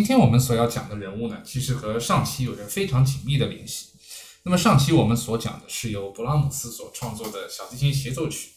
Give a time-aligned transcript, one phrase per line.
[0.00, 3.88] 今天我们所要讲的人物呢，其实和上期有着非常紧密的联系。
[4.44, 8.48] 那么上期我们所讲的是由勃拉姆斯所创作的小提琴协奏曲，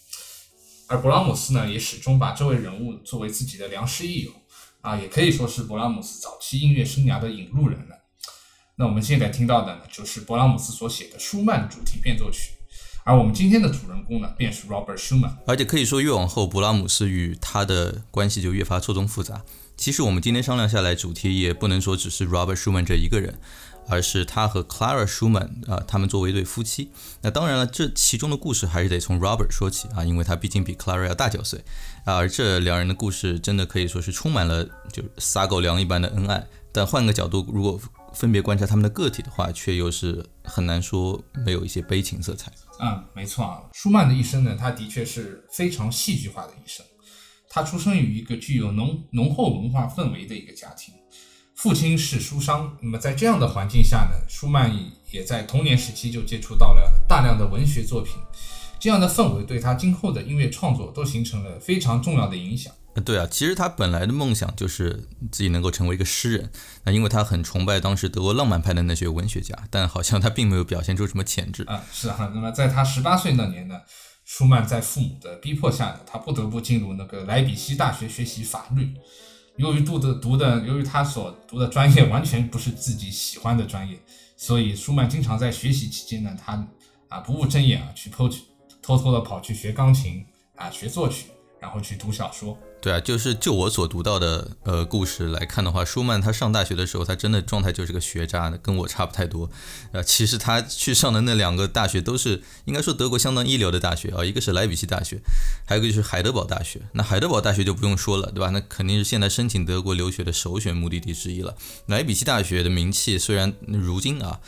[0.87, 4.31] 而勃拉姆斯呢，也始终把这位人物作为自己的良师益友
[4.79, 7.97] 啊，也可以说是勃拉姆斯早期音乐生涯的引路人了。
[8.77, 12.53] 那我们现在听到的呢，就是勃拉姆斯所写的舒曼主题变奏曲，
[13.05, 15.33] 而我们今天的主人公呢，便是 Robert Schumann。
[15.45, 19.43] 而且可以说，越往后，勃拉姆斯与他的关系就越发错综复杂。
[19.75, 23.39] 其实我们今天商量下来，主题也不能说只是 Robert Schumann 这一个人，
[23.89, 26.91] 而是他和 Clara Schumann 啊，他们作为一对夫妻。
[27.21, 31.59] 那当然了，这其中的故事还是得从 Robert 说起啊，因为他毕竟比 Clara 要大九岁
[32.05, 32.15] 啊。
[32.15, 36.47] 而这两人的故事真的可以说是充满了就撒狗粮一般的恩爱。
[36.71, 37.77] 但换个角度，如果
[38.13, 42.51] 分别观察他们的个体的话，却又是很难说没有一些悲情色彩。
[42.79, 46.85] 嗯，没错啊，舒曼的一生呢，他的确是非常戏剧化的一生。
[47.49, 50.93] 他出生于一个具有浓浓厚文化氛围的一个家庭，
[51.55, 52.75] 父亲是书商。
[52.81, 54.75] 那么在这样的环境下呢，舒曼
[55.11, 58.15] 也在童年时期就接触到了大量的文学作品，
[58.79, 62.73] 这样的氛围对他今后的音乐创作都形成了非常重要的影响。
[63.01, 66.51] 对啊，其实他本来的梦想就是自己能够成为一个诗人，
[66.83, 71.83] 那因为他很崇拜当时德国浪漫派的那些文学家，但好像他并没有表现出什么潜质啊。
[71.91, 73.75] 是啊，那么在他十八岁那年呢？
[74.25, 78.93] 舒曼在父母的逼迫下呢，他不得不进入那个莱比锡大学学习法律。
[79.57, 83.99] 由于读的读的，由于他所读的专业完全不是自己喜欢的专业，
[84.37, 86.53] 所以舒曼经常在学习期间呢，他
[87.09, 88.43] 啊不务正业啊，去偷去
[88.81, 90.25] 偷偷的跑去学钢琴
[90.55, 91.27] 啊，学作曲，
[91.59, 92.57] 然后去读小说。
[92.83, 99.49] 对啊，就是就我所读到的呃故事来看的话，舒曼他上大学的时候，他真的状态就是个学渣，跟我差不太多。
[99.93, 105.21] 呃，其实他去上的那两个大学都是应该说德国相当一流的大学啊，一个是莱比锡大学，
[105.65, 106.81] 还有一个就是海德堡大学。
[106.91, 108.49] 那海德堡大学就不用说了，对吧？
[108.49, 111.55] 那肯定是现在申请德国留学的首选目的地之一了。
[111.85, 114.41] 莱比锡大学的名气虽然如今啊。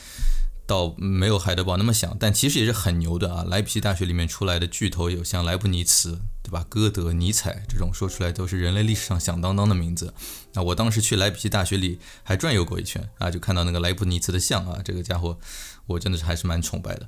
[0.68, 3.46] 倒没有海德堡那么响，但其实也是很牛的啊！
[3.48, 6.66] 莱比锡大学里面出来的巨头有像莱布尼茨，对吧？
[6.68, 10.14] 歌德、尼采这种说出来都是人类历史上响当当的名字。
[10.54, 15.38] 那我当时去莱比锡大学里还转悠过一圈啊，就看到那个莱布尼茨的像啊，这个家伙
[15.86, 17.08] 我真的是还是蛮崇拜的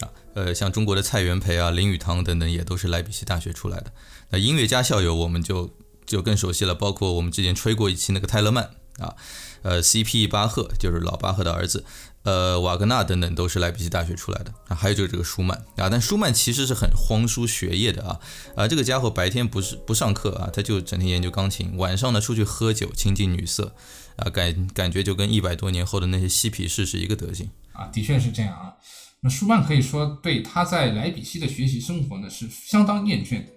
[0.00, 0.10] 啊。
[0.34, 3.92] 呃，像中国的蔡元培啊、林语堂等等也都是莱比锡大学出来的。
[4.30, 9.14] 那音乐家校友我们就就更熟悉了，包括我们之前吹过一期那个泰勒曼啊，
[9.62, 10.26] 呃，C.P.
[10.26, 11.84] 巴赫就是老巴赫的儿子。
[12.24, 18.20] 呃，瓦格纳等等都是莱比锡大学出来的啊，还有就是这个舒曼啊，但舒曼其实是很荒疏学业的啊
[18.54, 23.74] 啊，这个家伙白天不是不上课啊，他就整天研究钢琴，晚上呢出去喝酒，亲近女色
[24.16, 28.74] 啊，感感觉就跟一百多年后的那些嬉皮士是一个德行啊，的确是这样啊。
[29.20, 33.52] 那舒曼可以说对他在莱比锡的学习生活呢是相当厌倦的。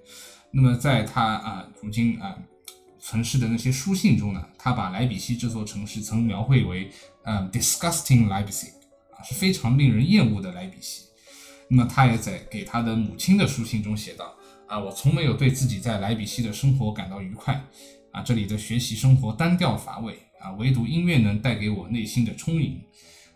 [0.54, 2.36] 那么在他啊如今啊
[3.02, 6.90] 存世的那些书信中呢，他把莱比锡这座城市曾描绘为。
[7.24, 8.72] 嗯，disgusting Leipzig
[9.12, 11.04] 啊，是非常令人厌恶的莱比锡。
[11.68, 14.34] 那么他也在给他的母亲的书信中写道：
[14.68, 17.64] 啊，我从没有对自己在莱比锡的生活感到愉快。
[18.12, 20.18] 啊，这里的学习生活单调乏味。
[20.40, 22.82] 啊，唯独音乐能带给我内心的充盈。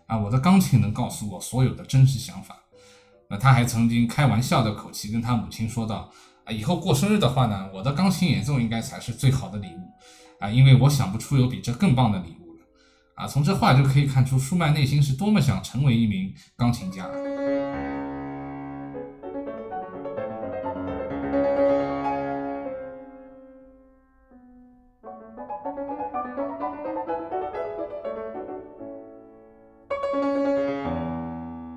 [0.06, 2.60] 啊，我的钢琴能告诉我所有的真实想法。
[3.30, 6.12] 那他还曾经开玩笑的口气跟他母亲说道：
[6.46, 9.90] 啊，以后过生日的话呢，我的钢琴演奏应该才是最好的礼物。
[10.38, 12.64] 啊，因为我想不出有比这更棒的礼物了。
[13.16, 17.08] 啊，从这话就可以看出舒曼内心是多么想成为一名钢琴家。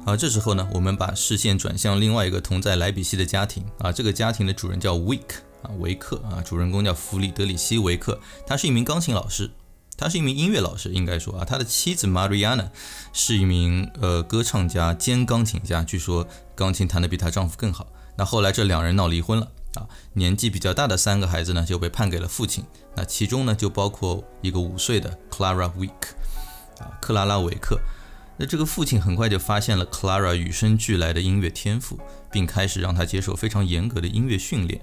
[0.10, 9.52] 啊，这时候呢，我们把视线转向另外一个同在莱比锡的家庭啊，这个家庭的主人叫维克啊，维克啊，主人公叫弗里德里希·维克，他是一名钢琴老师。
[9.96, 12.70] 他是一名音乐老师，应该说啊，他的妻子 Mariana
[13.12, 17.86] 是一名呃歌唱家兼钢琴家，据说钢琴弹得比她丈夫更好。
[18.18, 19.46] 那后来这两人闹离婚了
[19.76, 19.84] 啊，
[20.14, 22.64] 年纪比较大的三个孩子呢就被判给了父亲，
[22.96, 26.14] 那其中呢就包括一个五岁的 Clara Wick
[26.80, 27.78] 啊，克拉拉维克。
[28.40, 32.00] 那这个父亲很快就发现了 Clara 与生俱来的音乐天赋，
[32.32, 34.82] 并开始让她接受非常严格的音乐训练。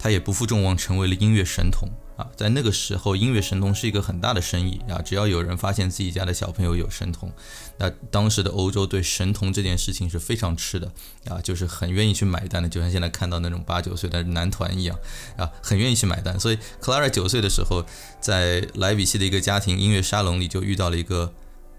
[0.00, 2.30] 他也不负众望，成为了音乐神童啊！
[2.36, 5.02] 在那个时候，音乐神童是一个很大的生意啊！
[5.02, 7.32] 只要有人发现自己家的小朋友有神童，
[7.78, 10.92] 那当时的欧洲对神童这件事情是非常吃的
[11.28, 14.96] 啊，就是很愿意去买单的，就像现在看到那种八九岁的男团一样
[15.36, 16.38] 啊，很愿意去买单。
[16.38, 17.84] 所以，Clara 九岁的时候，
[18.20, 21.34] 在莱比锡的一个家庭音乐沙龙里，就遇到了一个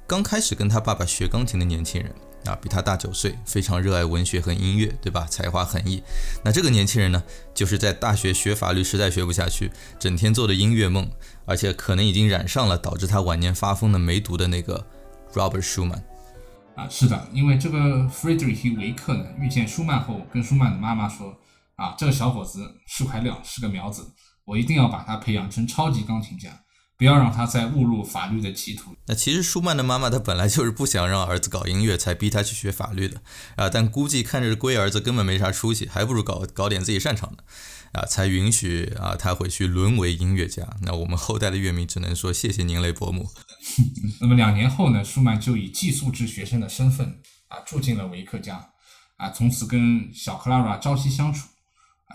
[0.10, 2.12] 刚开始跟他爸爸学钢琴的年轻人。
[2.46, 5.28] 啊，比他大九岁，非常热爱文学和音乐，对吧？
[5.30, 6.02] 才华横溢。
[6.42, 7.22] 那这个年轻人呢，
[7.54, 9.70] 就是在大学学法律实在学不下去，
[10.00, 11.12] 整天做的音乐梦，
[11.46, 14.88] 而且可能已经染上了导致他晚年发疯的梅毒的那个
[15.34, 16.02] Robert Schumann。
[16.76, 17.78] 啊，是的，因为这个
[18.08, 21.38] Friedrich 维克呢，遇见舒曼后，跟舒曼的妈妈说
[21.76, 24.10] ：“啊，这个小伙子是块料，是个苗子，
[24.46, 26.50] 我一定要把他培养成超级钢琴家。”
[27.00, 28.94] 不要让他再误入法律的歧途。
[29.06, 33.22] 那其实舒曼的妈妈她本来就是不想让儿子搞音乐，才逼他去学法律的
[33.56, 33.69] 啊。
[33.69, 37.44] 但估计看着龟儿子根本没啥出息，还不如搞搞点自己擅长的
[37.94, 40.75] 啊，才允许啊他回去沦为音乐家。
[40.81, 43.31] 那我们后代的乐迷只能说谢谢您嘞，伯母。
[44.19, 48.72] 那么两年后呢，舒曼就以寄宿制学生的身份啊住进了维克家
[49.16, 51.48] 啊，从此跟小克拉拉朝夕相处。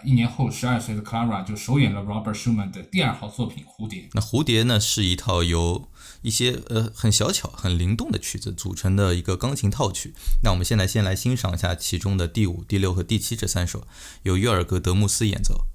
[0.03, 4.03] 一年后，十二岁的 Clara 就首演了 Robert Schumann 的第二号作品《蝴蝶》。
[4.13, 5.89] 那《蝴蝶》呢，是一套由
[6.23, 10.13] 一些呃很小巧、很灵动的曲子组成的一个钢琴套曲。
[10.43, 13.87] 那我们现在先来欣赏一下其中的第五、第六和第七这三首，
[14.25, 15.67] 由约尔格·德穆斯演奏。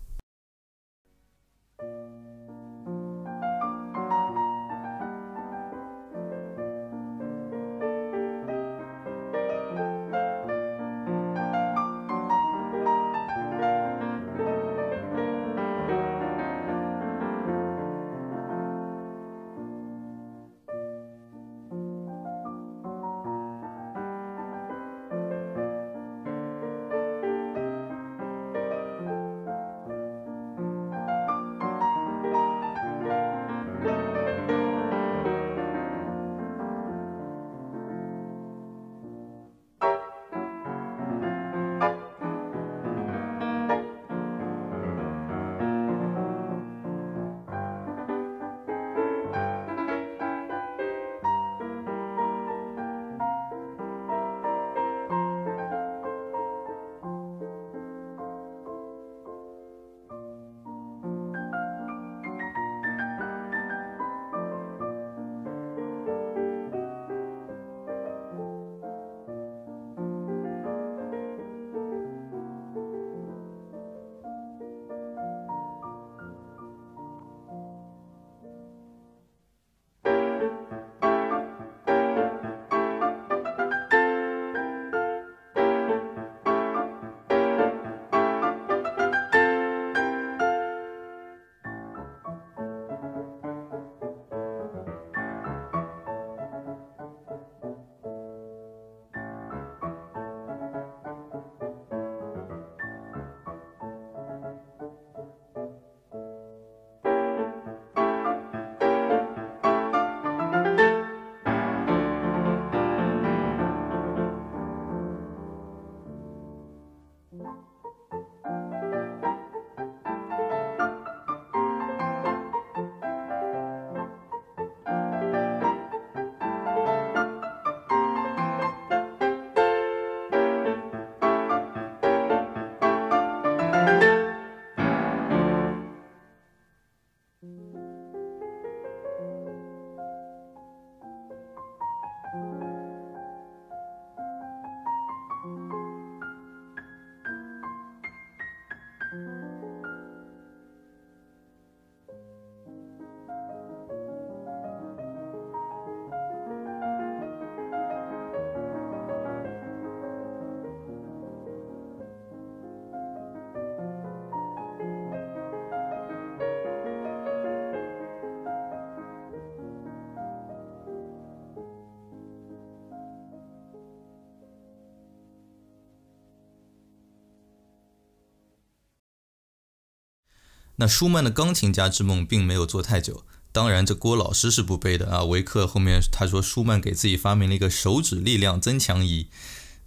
[180.80, 185.26] 那舒曼的钢琴家之梦并没有做太久，当然这郭老师是不背的啊。
[185.26, 189.28] 维克后面他说舒曼给自己发明了一个手指力量增强仪。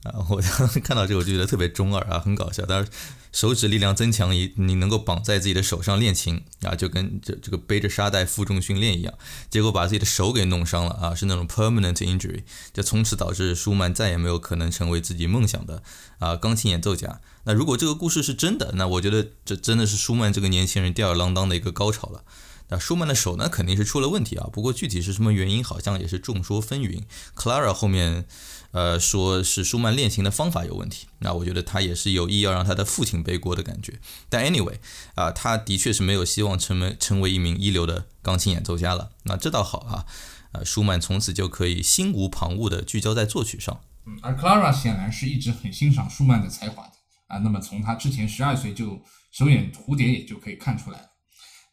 [0.05, 2.65] 啊，我当 时看到这个我就觉得特别中二啊，很搞笑。
[2.67, 2.91] 但是
[3.33, 9.15] 手指力量增强仪，你能够绑在自己的手上练琴啊，就跟这这个背着沙袋负重训练一样，
[9.49, 12.43] 结果把自己的手给弄伤了啊，是那种 permanent injury，
[12.73, 15.83] 就从此导致舒曼再也没有可能成为自己梦想的
[16.19, 17.21] 啊钢琴演奏家。
[17.45, 22.25] 那如果这个故事是真的，那我觉得这真的是舒曼这个年轻人吊儿郎当的一个高潮了。
[22.73, 27.05] 那舒曼的手呢，肯定是出了问题啊，不过具体是什么原因，好像也是众说纷纭。
[27.37, 28.27] Clara 后面。
[28.73, 34.01] 呃，说是舒曼练琴的方法有问题，那我觉得他也是有意要让他的父亲背锅的感觉。
[34.31, 34.77] 但 anyway，
[35.15, 39.11] 啊，他的确是没有希望成为成为一名一流的钢琴演奏家了。
[39.25, 40.07] 那这倒好啊，
[40.53, 43.79] 呃，舒曼从此就可以心无旁骛地聚焦在作曲上。
[44.07, 46.93] 嗯，而 Clara 显然是一直很欣赏舒曼的才华的
[47.27, 47.37] 啊。
[47.41, 51.09] 那么从他之前十二岁就首演蝴蝶也就可以看出来了。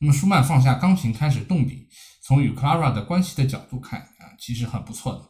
[0.02, 1.86] 那么舒曼放下钢琴开始动笔，
[2.22, 5.22] 从与 Clara 的关系的角度看啊，其实很不错的。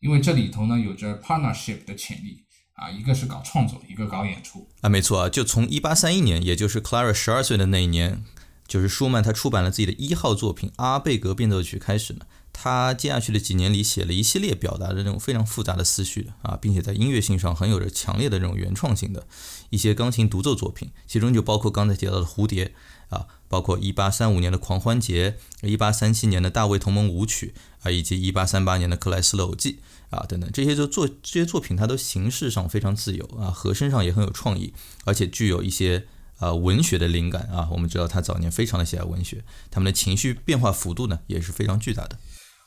[0.00, 8.24] 因为这里头呢有着 partnership 的潜力啊，一个是搞创作，一个搞演出啊，没错啊，就从一八三一年，也就是 Clara 十二岁的那一年，
[8.66, 19.26] 就是舒曼他出版了自己的一号作品《阿贝格变奏曲》开始呢，他接下去的几年里写了一系列表达的这种非常复杂的思绪啊，并且在音乐性上很有着强烈的这种原创性的
[19.68, 22.72] 一些钢琴独奏作品，其中就包括刚才提到的《蝴蝶》
[23.14, 25.36] 啊，包括一八三五年的《狂欢节》，
[25.68, 27.52] 一八三七年的《大卫同盟舞曲》
[27.86, 29.72] 啊，以及一八三八年的《克莱斯勒偶记》。
[30.10, 34.72] 啊，等等，这些就作这些作品，它都形式上非常自由啊，和声上也很有创意，
[35.04, 36.06] 而且具有一些
[36.38, 37.68] 呃文学的灵感啊。
[37.72, 39.42] 我们知道他早年非常的喜爱文学，
[39.72, 42.16] 他们的情绪变化幅度呢也是非常巨大的。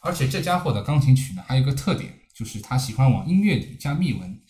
[0.08, 4.42] 而且这家伙的钢琴曲呢，还有一个特点，就是他喜欢往音乐里加密文。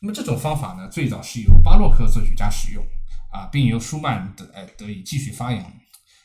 [0.00, 2.84] 那么这种方法呢，最早是由巴洛克作曲家使用
[3.32, 5.72] 啊，并由舒曼得哎得以继续发扬。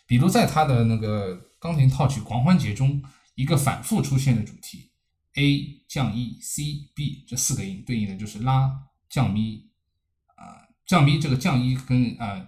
[0.08, 3.02] 比如在他的那个钢琴套曲《狂欢节》中，
[3.36, 4.92] 一个反复出现的主题。
[5.36, 6.64] A 降 E C
[6.96, 8.70] B 这四个音对应的就是拉
[9.10, 9.70] 降咪
[10.36, 12.48] 啊降咪这个降一跟呃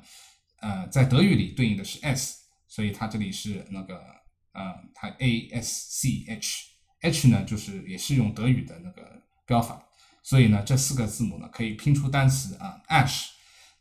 [0.61, 4.01] 呃在德语里对应的是 S，所以它这里是那个
[4.53, 4.61] 呃
[4.93, 6.63] 它 A S C H
[7.01, 9.83] H 呢就是也是用德语的那个标法，
[10.23, 13.25] 所以呢这四个字母呢可以拼出单词啊 Ash，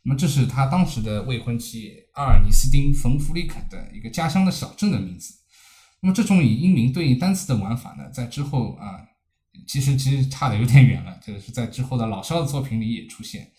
[0.03, 5.33] 那么这是他当时的未婚妻阿尔尼斯丁冯弗里肯的一个家乡的小镇的名字。
[6.01, 9.07] 那么这种以音名对应单词的玩法呢，在之后啊，
[9.65, 11.17] 其实其实差的有点远了。
[11.23, 13.49] 这个是在之后的老肖的作品里也出现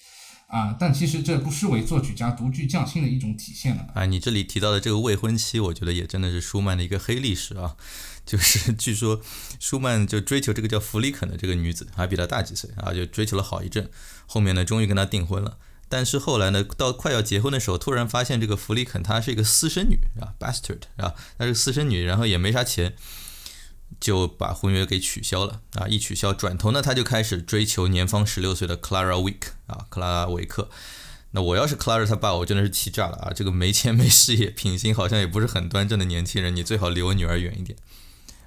[0.46, 3.86] 啊，但其实这不失为作曲家独具匠心的一种体现了。
[3.94, 7.76] 啊，你这里提到的这个未婚妻，我觉得也真的是舒曼的一个黑历史啊。
[8.24, 9.20] 就是据说
[9.60, 13.90] 舒曼就追求这个叫弗里肯的这个女子，还比他大几岁啊，就追求了好一阵，
[14.26, 15.58] 后面呢，终于跟他订婚了。
[15.90, 22.94] 但是后来呢，到快要结婚的时候，突然发现这个弗里肯她是一个私生女啊，bastard 啊，她是私生女，然后也没啥钱，
[24.04, 25.88] 就把婚约给取消了啊。
[25.88, 30.68] 一取消，转头呢，他就开始追求年方十六岁的 Clara Wick 啊，克拉拉维克。
[31.30, 33.32] 那我要是 Clara 他爸，我真的是气炸了啊！
[33.34, 37.78] 这个没钱没事业，品行好像也不是很端正的年轻人，你最好离我女儿远一点。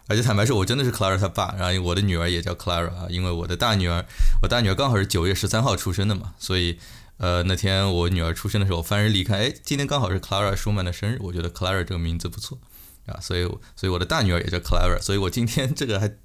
[0.06, 4.06] 而且坦白说，我真的是 Clara 他爸，然后我的女儿也叫 Clara 啊，因为我的大女儿，
[4.44, 6.78] 我大女儿刚好是九月十三号出生的嘛，所以。
[7.20, 12.60] 呃，那天我女儿出生的时候，翻日历看，哎，今天刚好是 Clara 舒曼的生日，我觉得 Clara 这个名字不错
[13.08, 13.44] 啊，所以
[13.76, 16.18] 所以我的大女儿也叫 Clara，所以我今天这个还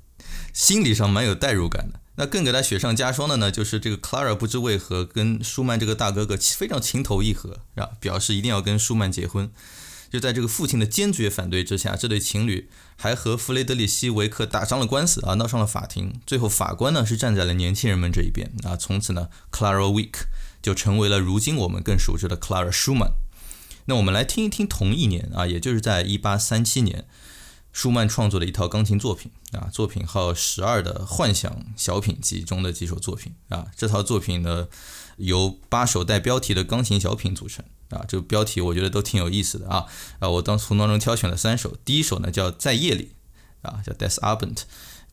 [0.52, 2.00] 心理上蛮有代入感的。
[2.16, 9.50] 那更给他雪上加霜的呢，就是这个 Clara 不知为何跟舒曼这个大哥哥非常情投意合，啊，表示一定要跟舒曼结婚。
[10.10, 16.20] 就在这个父亲的坚决反对之下，这对情侣还和弗雷德里希维克打上了官司啊，闹上了法庭。
[16.26, 20.26] 最后法官呢是站在了年轻人们这一边啊，从此呢，Clara Week。
[20.62, 23.14] 就成为了如今我们更熟知的 Clara Schumann。
[23.86, 27.04] 那我们来听一听同一年啊，也就是在一八三七年，
[27.72, 33.66] 舒曼创作的一套钢琴作品啊，作品号十二的幻想小品集中的几首作品啊。
[33.76, 34.68] 这套作品呢，
[35.16, 38.04] 由八首带标题的钢琴小品组成啊。
[38.06, 39.86] 这个标题我觉得都挺有意思的啊
[40.20, 40.28] 啊！
[40.28, 43.12] 我当从当中挑选了三首，第一首呢叫在夜里
[43.62, 44.58] 啊，叫 Des Abend。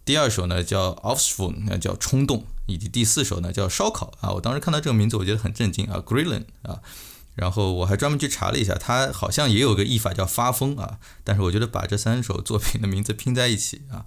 [0.05, 4.31] 第二首呢叫 Offspring，那叫冲动，以及第四首呢叫烧烤啊。
[4.31, 6.81] 我当时看到这个名字，我觉得很震惊啊，Grillen 啊。
[7.39, 10.99] 然后我还专门去查了一下，他好像也有个译法叫发疯啊。
[11.23, 14.05] 但是我觉得把这三首作品的名字拼在一起啊，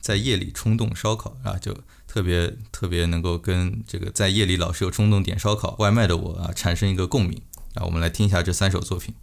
[0.00, 7.40] 在夜里冲动烧烤啊，就特别特别能够跟这个在夜里老是有冲动点烧烤外卖的我啊产生一个共鸣
[7.74, 7.84] 啊。
[7.84, 9.14] 我们来听一下这三首作品。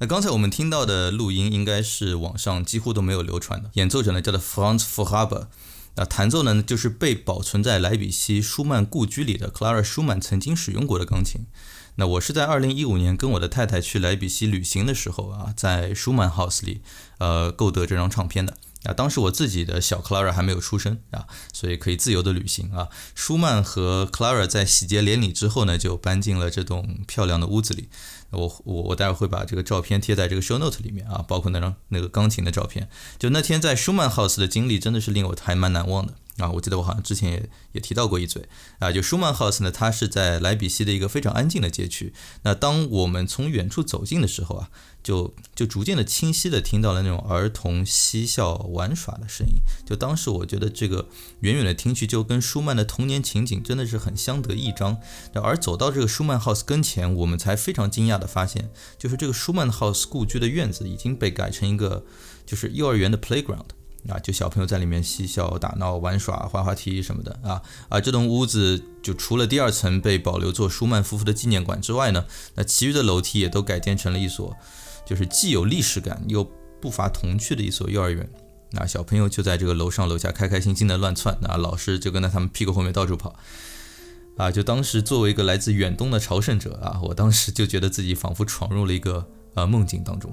[0.00, 5.48] 那刚才我们听到的录音应该是网上几乎都没有流传的，演奏者呢叫做 Franz f u h a b e r
[5.96, 11.46] 那弹奏呢就是被保存在莱比锡舒曼故居里的 Clara 舒曼曾经使用过的钢琴。
[11.96, 16.80] 那我是在二零一五年跟我的太太去莱比锡旅行的时候啊，在舒曼 House 里
[17.18, 18.47] 呃购得这张唱片。
[18.84, 22.88] 啊，当时我自己的小 Clara 还没有出生啊，所以可以自由的旅行啊。
[23.14, 27.88] 舒曼和 Clara 在喜结连理之后呢，就搬进了这栋漂亮的屋子里。
[28.30, 32.88] 我我我待会儿会把这个照片贴在这个 show note 里面啊，包括那张那个钢琴的照片。
[33.18, 36.14] 就那天在舒曼 house 的经历，真的是令我还蛮难忘的。
[36.38, 38.48] 啊，我记得我好像之前也也提到过一嘴
[38.78, 42.12] 啊，就舒曼 house 呢，它是在莱比锡的一个非常安静的街区。
[42.42, 44.70] 那当我们从远处走近的时候啊，
[45.02, 49.54] 就就逐渐的清晰的听到了那种儿童嬉笑玩耍的声音。
[49.84, 51.08] 就当时我觉得这个
[51.40, 54.98] 远远的听去，就跟舒曼的童年情景真的是很相得益彰。
[55.34, 62.04] 而走到这个舒曼 house 跟前，我们才非常惊讶的发现，就是这个舒曼 house 故居的院子已经被改成一个
[62.46, 63.66] 就是幼儿园的 playground。
[64.08, 68.00] 啊，就小朋友在里面嬉笑打闹、玩耍、滑滑梯什么的啊啊！
[68.00, 74.56] 这栋屋子就除了第二层被保留做舒曼夫妇的纪念馆之外呢，那其余的楼梯也都改建成了一所，
[75.06, 76.42] 就是既有历史感又
[76.80, 78.28] 不乏童趣的一所幼儿园。
[78.70, 83.34] 那小朋友就在这个楼上楼下开开心心的乱窜，那老师就跟在他们屁股后面到处跑。
[84.36, 90.30] 啊，就当时作为一个来自远东的朝圣者啊，我当时就觉得自己仿佛闯入了一个呃梦境当中。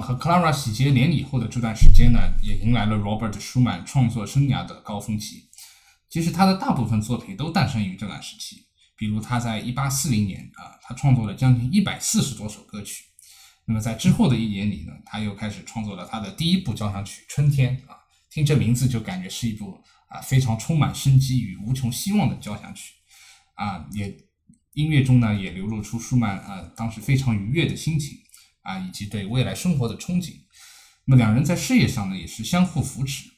[0.00, 5.48] 和 Clara 喜结连理后的这段时间呢，也迎来了 Robert Schumann 创作生涯的高峰期。
[6.08, 13.04] 其实他的大部分作品都诞生于这段时期，比如他在1840年啊，他创作了将近140多首歌曲。
[13.66, 17.96] 那么在之后的一年里呢，他又开始创作了他的第一部交响曲《春天》啊，
[18.30, 22.94] 听这名字就感觉是一部啊非常充满生机与无穷希望的交响曲
[23.54, 24.16] 啊，也
[24.72, 28.18] 音乐中呢也流露出舒曼啊当时非常愉悦的心情。
[28.62, 30.34] 啊，以及对未来生活的憧憬。
[31.06, 33.28] 那么两人在事业上呢，也是相互扶持。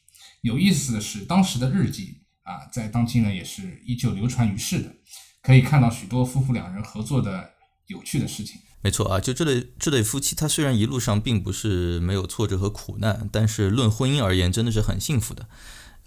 [0.43, 4.95] 有意思的是，当时的日记啊，在当今呢，也是依旧流传于世的，
[5.43, 7.51] 可以看到许多夫妇两人合作的
[7.87, 8.61] 有趣的事情。
[8.83, 15.49] 没错啊，就这对这对夫妻，他虽然一路上并不是没有挫折和苦难，但是论婚姻而言，真的是很幸福的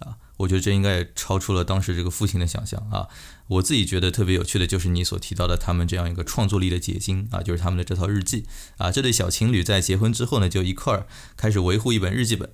[0.00, 0.18] 啊。
[0.36, 3.08] 我觉得这应该也超出了当时这个父亲的想象啊！
[3.48, 8.44] 我自己觉得特别有趣的就是你所提到的他们这样一个创作力的结晶啊，就是他们的这套日记
[8.76, 8.90] 啊。
[8.90, 11.06] 这对小情侣在结婚之后呢，就一块儿
[11.36, 12.50] 开始维护一本日记本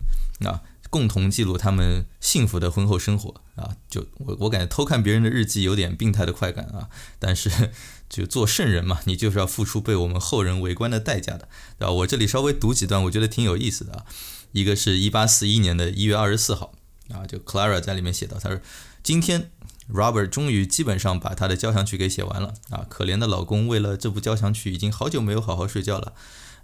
[0.47, 3.77] 啊，共同记录他们幸福的婚后生活啊。
[3.89, 7.71] 就我我感觉偷看别人的日记有点病态的快感啊，但是
[8.11, 11.93] 就做圣人嘛，你就是要付出被我们后人围观的代价的，对吧？
[11.93, 14.05] 我这里稍微读几段，我觉得挺有意思的啊。
[14.53, 16.75] 一个是一八四一年的一月二十四号。
[17.09, 18.59] 啊，就 Clara 在里面写到，他说
[19.03, 19.51] ：“今天
[19.91, 26.13] Robert 终于基本上把他的交响曲给写完了啊，可怜的老公为了这部交响曲已经好久没有好好睡觉了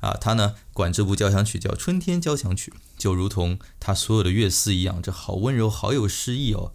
[0.00, 0.16] 啊。
[0.20, 6.72] 他呢管这部交响曲叫《春天交响曲》，就如同他所有的乐思一样，这好温柔，好有诗意哦。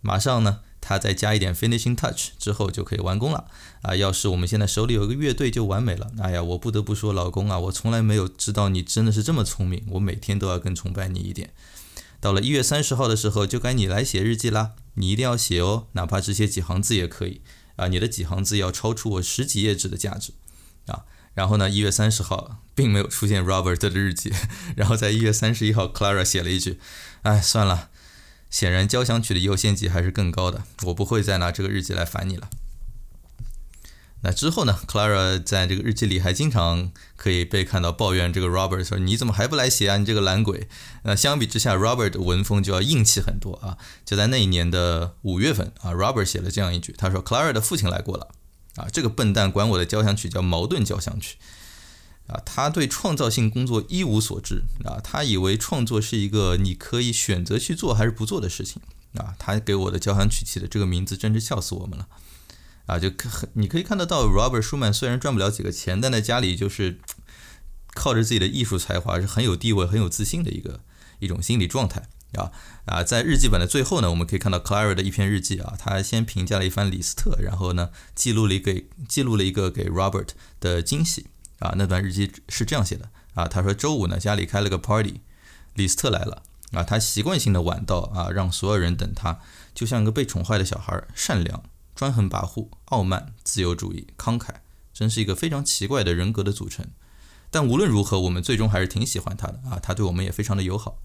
[0.00, 3.46] 马上呢，他再加一点 finishing touch 之后就可以完工了
[3.82, 3.96] 啊！
[3.96, 6.10] 要是我们现在手里有一个乐队就完美了。
[6.18, 11.54] 哎呀，我不得不说，老公啊，我从来没有知道你真的是这么聪明，我每天都要更崇拜你一点。
[12.20, 17.42] 到了一月三十号的时候，就该你来写日记啦，你一定要写哦，哪怕只写几行字也可以
[17.76, 17.88] 啊！
[17.88, 20.32] 你的几行字要超出我十几页纸的价值
[20.86, 21.04] 啊！
[21.34, 24.32] 然后呢，一月三十号并没有出现 Robert 的日记，
[24.76, 26.78] 然后在一月三十一号，Clara 写了一句
[27.22, 27.90] ：“哎，算了。”
[28.48, 30.62] 显然，交响曲的优先级还是更高的。
[30.84, 32.48] 我不会再拿这个日记来烦你了。
[34.24, 39.98] 那之后呢？Clara 在这个日记里还经常可以被看到抱怨这个 Robert 说：“你怎么还不来写啊？
[39.98, 40.66] 你这个懒鬼！”
[41.04, 43.76] 那相比之下，Robert 的文风就要硬气很多啊。
[44.06, 48.28] 就在那一年的五月份啊，Robert 写了这样一句：“他说，Clara 的父亲来过了
[48.76, 51.36] 啊，这个笨蛋管我的交响曲叫矛盾交响曲。”
[52.26, 58.80] 啊，他对创造性工作一无所知啊，他以为创作是一个你可以选择去做还是不做的事情
[59.18, 59.34] 啊。
[59.38, 62.08] 他给我的交响曲起的这个名字真是笑死我们了
[62.86, 62.98] 啊！
[62.98, 66.98] 就可你可以看得到，Robert Schumann 虽然赚不了几个钱，但在家里就是
[67.94, 70.80] 靠着自己的艺术才华是很有地位、很有自信的一个
[71.18, 72.52] 一种心理状态啊
[72.86, 73.02] 啊！
[73.02, 81.26] 在日记本的最后呢，我们可以看到 Clara 的一篇日记啊，他先评价了一番李斯特，然后呢记录了一个记录了一个给 Robert 的惊喜。
[81.60, 85.20] 啊，那段日记是这样写的啊，他说周五呢家里开了个 party，
[85.74, 86.42] 李斯特来了
[86.72, 89.40] 啊，他习惯性的晚到啊，让所有人等他，
[89.72, 91.62] 就像一个被宠坏的小孩，善良、
[91.94, 94.48] 专横跋扈、傲慢、自由主义、慷慨，
[94.92, 96.86] 真是一个非常奇怪的人格的组成。
[97.50, 100.98] 但无论如何，我们最终还是挺喜欢他的啊，他对我们也非常的友好。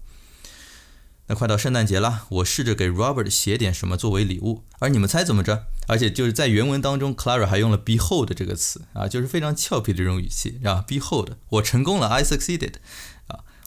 [1.28, 5.66] 那快到圣诞节了，我试着给 Robert 写点什么作为礼物，而你们猜怎么着？
[5.86, 12.74] 而且就是在原文当中，Clara 还用了 behold 这个词啊，就是非常俏皮的这种语气啊，behold，我成功了，I succeeded，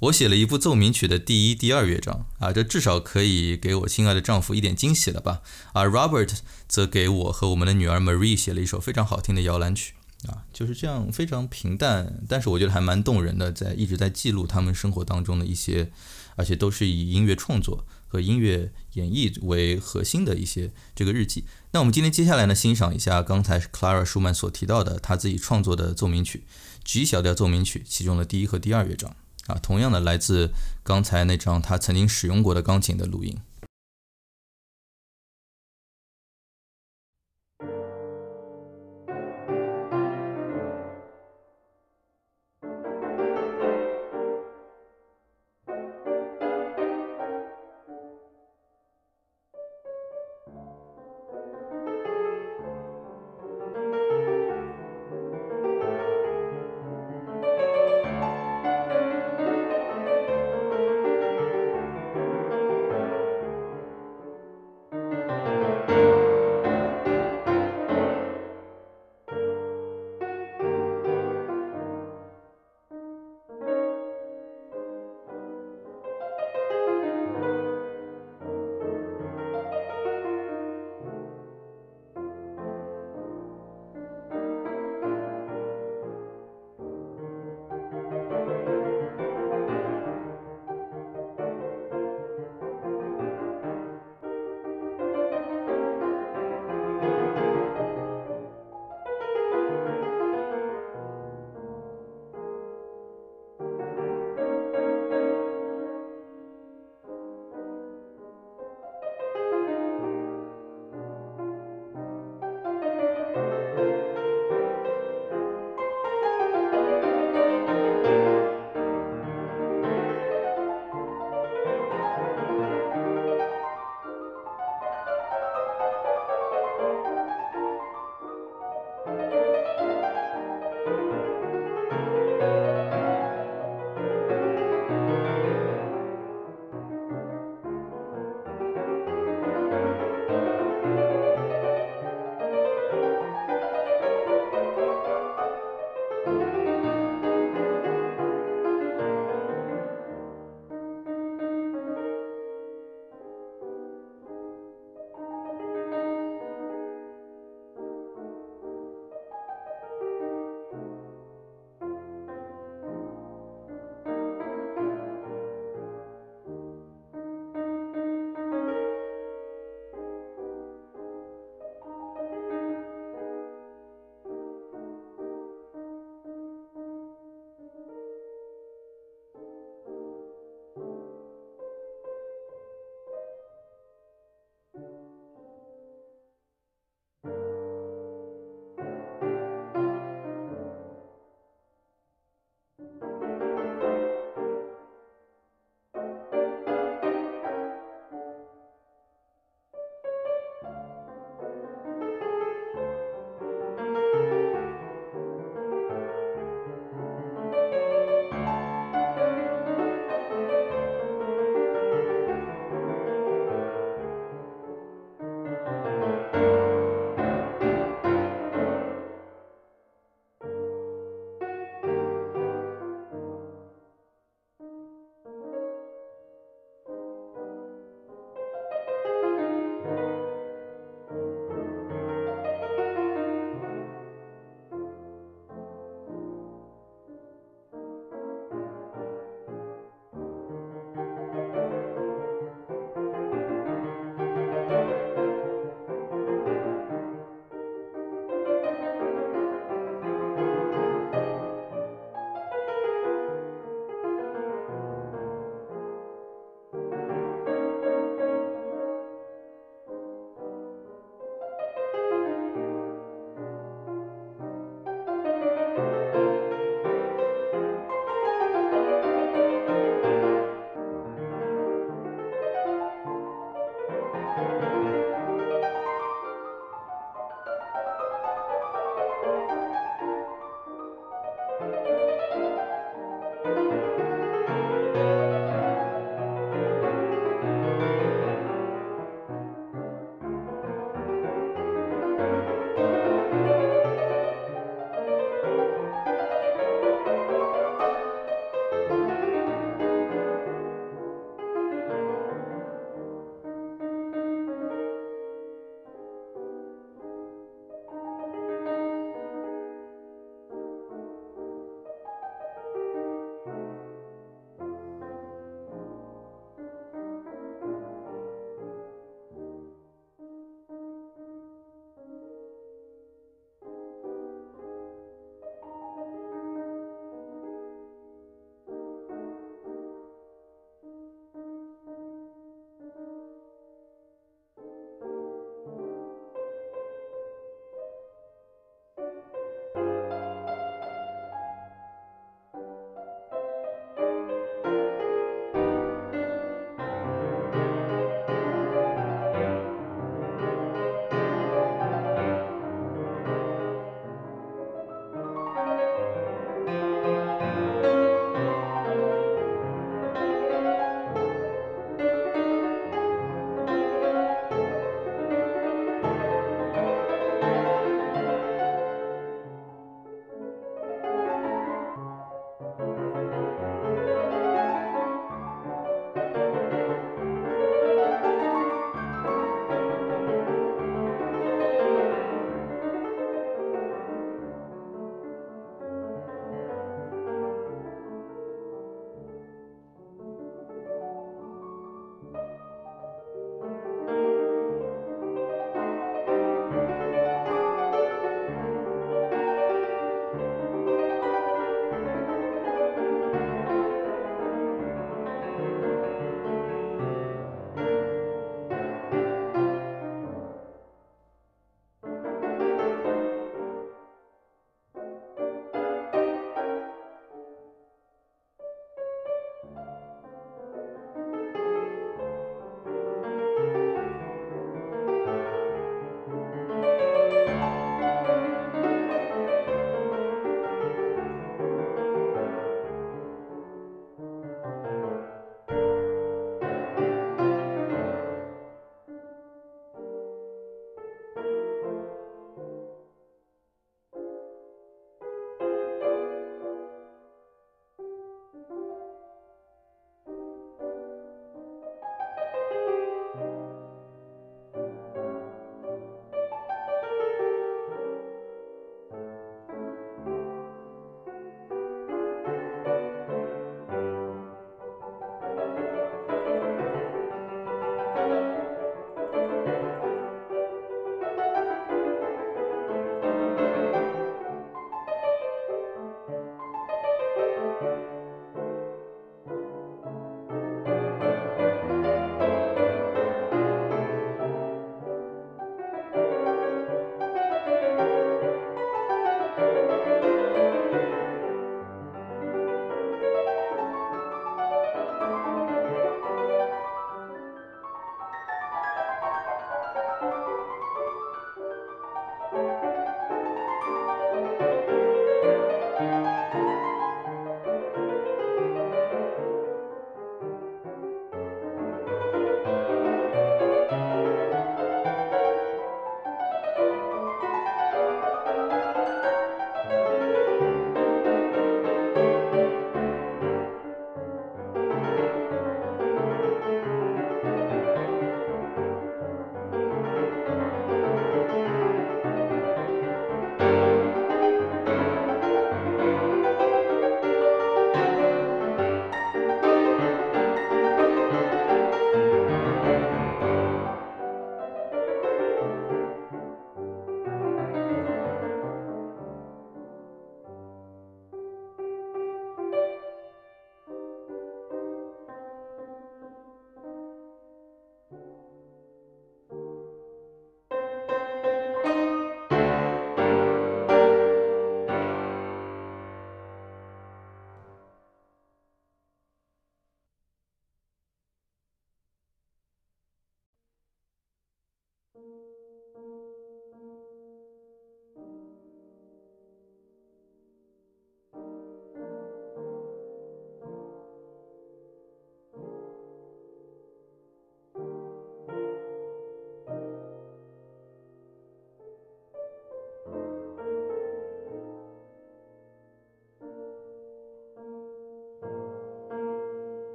[0.00, 5.42] 我写了一部奏鸣曲的第一、第二乐章啊，这至少可以给我亲爱的丈夫一点惊喜了吧？
[5.74, 9.92] 而 Robert 则给我和我们的女儿 Marie 写了一首非常好听的摇篮曲
[10.26, 15.92] 啊，就是这样非常平淡，但是我觉得还蛮动人的，在一直在记录他们生活当中的一些。
[16.36, 21.44] 而且都是以音乐创作和音乐演绎为核心的一些这个日记。
[21.72, 26.44] 那我们今天接下来呢，欣赏一下刚才 Clara 舒曼所提到的他自己创作的奏鸣曲
[26.82, 29.14] G 小调奏鸣曲其中的第一和第二乐章
[29.50, 33.36] 啊，同样的来自刚才那张他曾经使用过的钢琴的录音。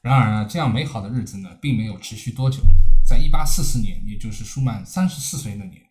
[0.00, 2.62] 然而呢，这样美好的日子呢，并没有持续多久。
[3.06, 5.82] 在一八四四年，也就是舒曼三十四岁那年，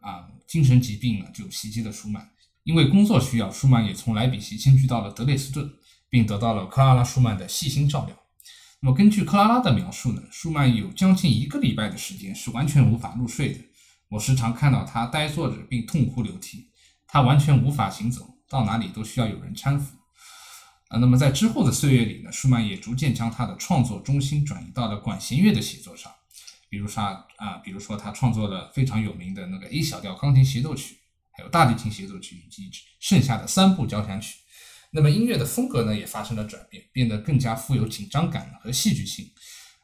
[0.00, 2.30] 啊，精神疾病呢就袭击了舒曼。
[2.62, 5.68] 因为工作需要，舒曼也从莱比锡迁居到了德累斯顿，
[6.08, 8.14] 并得到了克拉拉·舒曼的细心照料。
[8.80, 13.58] 那么，根据克拉拉的描述呢，舒曼有将近一个礼拜的时间是完全无法入睡的。
[14.10, 16.70] 我时常看到他呆坐着并痛哭流涕，
[17.06, 19.97] 他完全无法行走，到哪里都需要有人搀扶。
[20.88, 26.10] 啊，那么在之后的岁月里呢，舒曼也逐渐将他的创作中心转移到了管弦乐的写作上，
[26.70, 27.02] 比如说
[27.36, 30.96] 啊，比如说他创作了非常有名的那个 A 小调钢琴协奏曲，
[31.32, 32.70] 还有大提琴协奏曲以及
[33.00, 34.38] 剩下的三部交响曲。
[34.90, 39.30] 那么音乐的风格呢也发生了转变，变得更加富有紧张感和戏剧性。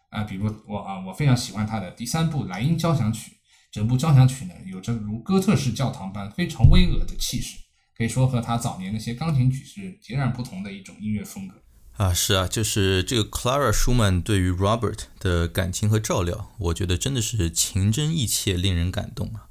[0.09, 3.32] 啊，比如我啊，我非常喜欢他的第三部莱茵交响曲，
[3.70, 7.59] 整部交响曲呢有着如哥特式教堂般非常巍峨的气势。
[7.97, 11.55] 可以说和他早年那些钢琴曲是截然不同的一种音乐风格
[11.97, 19.47] 啊，是啊，就是这个 Clara 舒曼对于 Robert 的感情和照料，我觉得真的是情真意切，令人感动啊。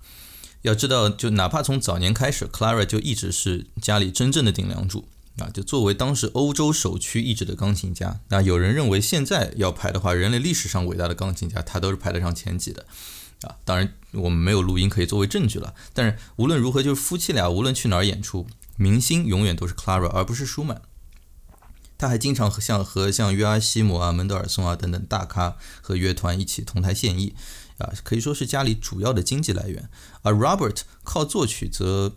[0.64, 5.50] 要知道，就哪怕从早年开始，Clara 就一直是家里真正的顶梁柱啊。
[5.54, 12.86] 就作为当时欧洲首屈一指的钢琴家，那有人认为现在要排的话，人类历史上伟大的钢琴家，他都是排得上前几的。
[13.44, 15.74] 啊，当然我们没有录音可以作为证据了。
[15.94, 20.82] 但是无论如何，就是夫妻俩无论去哪儿演出，明星永远都是 Clara 而不是舒曼。
[21.98, 27.36] 他还经常和像和像约阿希姆啊、门德尔松啊等等大咖和乐团一起同台献艺，
[27.78, 29.89] 啊，可以说是家里主要的经济来源。
[30.24, 32.16] 而 Robert 靠作曲则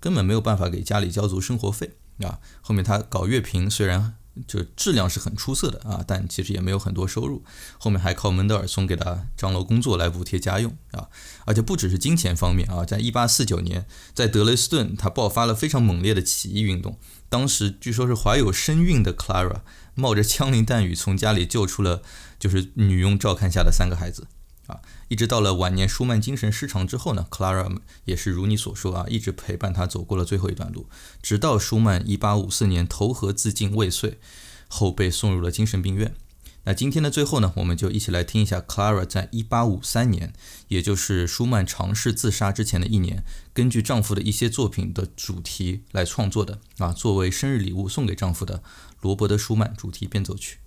[0.00, 2.40] 根本没有办法给家里交足生活费啊。
[2.60, 4.14] 后面他搞乐评虽然。
[4.46, 7.44] 就质量是很出色的啊，但其实也没有很多收入。
[7.78, 11.08] 后面还靠门德尔松给他张罗工作来补贴家用啊，
[11.44, 16.98] 而且不只是金钱方面啊，在一八四九年，在德累斯顿，他爆发了非常猛烈的起义运动。
[17.28, 19.60] 当时据说是怀有身孕的 Clara
[19.94, 22.02] 冒着枪林弹雨从家里救出了
[22.38, 24.26] 就是女佣照看下的三个孩子。
[24.68, 30.86] 啊，一直到了晚年，舒曼精神失常之后呢，Clara 也是如你所说啊，一直陪伴他走过了最后一段路，
[31.20, 34.18] 直到舒曼1854年投河自尽未遂，
[34.68, 36.14] 后被送入了精神病院。
[36.64, 40.32] 那今天的最后呢，我们就一起来听一下 Clara 在1853年，
[40.68, 48.62] 也就是舒曼尝试自杀之前的一年，根据丈夫的一些作品的主题来创作的啊，作为生日礼物送给丈夫的
[49.00, 50.58] 罗伯特·舒曼主题变奏曲。